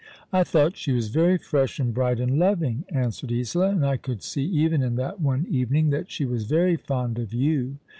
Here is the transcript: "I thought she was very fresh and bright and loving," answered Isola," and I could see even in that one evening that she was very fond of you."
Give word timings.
"I 0.33 0.43
thought 0.43 0.77
she 0.77 0.93
was 0.93 1.09
very 1.09 1.37
fresh 1.37 1.79
and 1.79 1.93
bright 1.93 2.19
and 2.19 2.39
loving," 2.39 2.85
answered 2.89 3.31
Isola," 3.31 3.69
and 3.69 3.85
I 3.85 3.97
could 3.97 4.23
see 4.23 4.43
even 4.45 4.81
in 4.81 4.95
that 4.95 5.21
one 5.21 5.45
evening 5.47 5.91
that 5.91 6.09
she 6.09 6.25
was 6.25 6.45
very 6.45 6.75
fond 6.75 7.19
of 7.19 7.35
you." 7.35 7.77